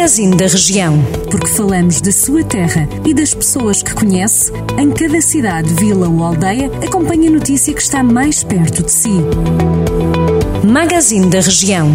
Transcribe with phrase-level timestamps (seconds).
[0.00, 0.98] Magazine da Região.
[1.30, 6.24] Porque falamos da sua terra e das pessoas que conhece, em cada cidade, vila ou
[6.24, 9.12] aldeia, acompanhe a notícia que está mais perto de si.
[10.66, 11.90] Magazine da Região.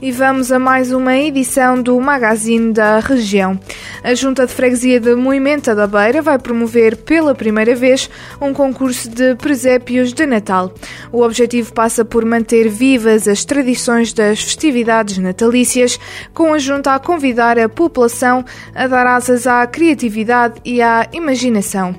[0.00, 3.56] E vamos a mais uma edição do Magazine da Região.
[4.04, 8.10] A Junta de Freguesia de Moimenta da Beira vai promover pela primeira vez
[8.40, 10.74] um concurso de presépios de Natal.
[11.12, 16.00] O objetivo passa por manter vivas as tradições das festividades natalícias,
[16.34, 18.44] com a Junta a convidar a população
[18.74, 21.94] a dar asas à criatividade e à imaginação.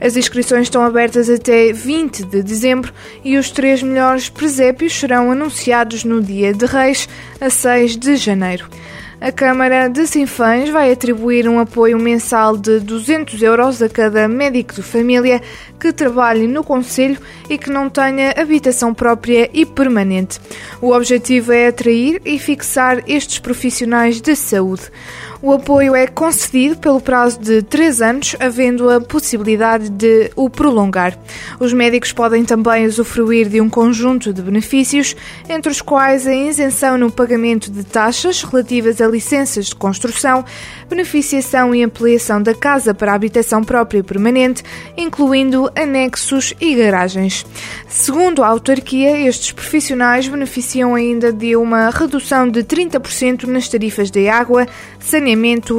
[0.00, 2.92] As inscrições estão abertas até 20 de dezembro
[3.24, 7.08] e os três melhores presépios serão anunciados no dia de Reis,
[7.40, 8.68] a 6 de janeiro.
[9.20, 14.74] A Câmara de Sinfãs vai atribuir um apoio mensal de 200 euros a cada médico
[14.74, 15.42] de família
[15.78, 17.18] que trabalhe no Conselho
[17.50, 20.40] e que não tenha habitação própria e permanente.
[20.80, 24.82] O objetivo é atrair e fixar estes profissionais de saúde.
[25.40, 31.16] O apoio é concedido pelo prazo de três anos, havendo a possibilidade de o prolongar.
[31.60, 35.14] Os médicos podem também usufruir de um conjunto de benefícios,
[35.48, 40.44] entre os quais a isenção no pagamento de taxas relativas a licenças de construção,
[40.88, 44.64] beneficiação e ampliação da casa para habitação própria permanente,
[44.96, 47.46] incluindo anexos e garagens.
[47.86, 54.28] Segundo a autarquia, estes profissionais beneficiam ainda de uma redução de 30% nas tarifas de
[54.28, 54.66] água,
[54.98, 55.27] saneamento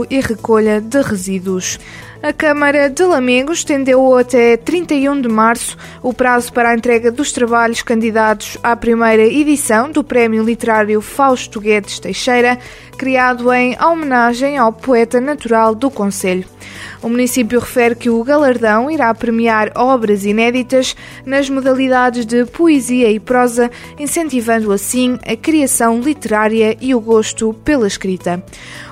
[0.09, 1.79] e recolha de resíduos.
[2.21, 7.31] A Câmara de Lamegos estendeu até 31 de março o prazo para a entrega dos
[7.31, 12.59] trabalhos candidatos à primeira edição do Prémio Literário Fausto Guedes Teixeira,
[12.97, 16.45] criado em homenagem ao poeta natural do Conselho.
[17.01, 23.19] O município refere que o galardão irá premiar obras inéditas nas modalidades de poesia e
[23.19, 28.43] prosa, incentivando assim a criação literária e o gosto pela escrita.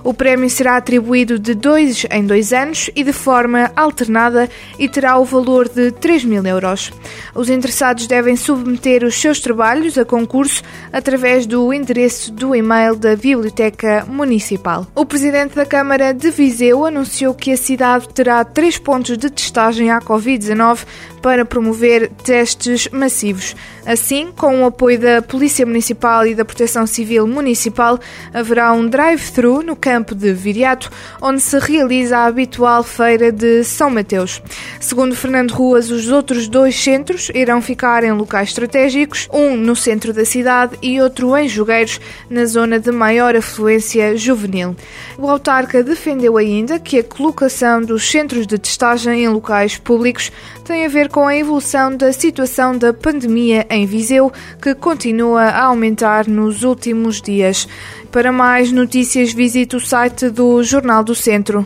[0.04, 5.18] O prémio será atribuído de dois em dois anos e de forma alternada e terá
[5.18, 6.94] o valor de 3 mil euros.
[7.36, 10.64] Os interessados devem submeter os seus trabalhos a concurso
[10.94, 14.88] através do endereço do e-mail da Biblioteca Municipal.
[14.96, 19.92] O presidente da Câmara de Viseu anunciou que a cidade terá três pontos de testagem
[19.92, 20.86] à Covid-19
[21.22, 23.56] para promover testes massivos.
[23.86, 28.00] Assim, com o apoio da Polícia Municipal e da Proteção Civil Municipal,
[28.34, 30.92] haverá um drive-thru no campo de Viriato,
[31.22, 34.42] onde se realiza a habitual feira de São Mateus.
[34.82, 40.12] Segundo Fernando Ruas, os outros dois centros irão ficar em locais estratégicos, um no centro
[40.12, 44.76] da cidade e outro em Jogueiros, na zona de maior afluência juvenil.
[45.18, 50.32] O autarca defendeu ainda que a colocação dos centros de testagem em locais públicos
[50.66, 54.32] tem a ver com a evolução da situação da pandemia em Viseu,
[54.62, 57.68] que continua a aumentar nos últimos dias.
[58.12, 61.66] Para mais notícias, visite o site do Jornal do Centro.